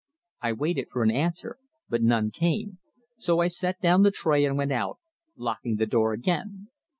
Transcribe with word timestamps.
I 0.41 0.53
waited 0.53 0.87
for 0.89 1.03
an 1.03 1.11
answer, 1.11 1.59
but 1.87 2.01
none 2.01 2.31
came, 2.31 2.79
so 3.17 3.37
I 3.39 3.49
set 3.49 3.79
down 3.81 4.01
the 4.01 4.09
tray 4.09 4.45
and 4.45 4.57
went 4.57 4.71
out, 4.71 4.97
locking 5.37 5.75
the 5.75 5.85
door 5.85 6.11
again. 6.11 6.69